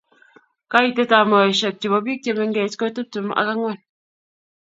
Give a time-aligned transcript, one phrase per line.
[0.75, 1.97] Koitetab meosiek chebo.
[2.05, 3.77] Bik che mengech ko tiptem ak angwan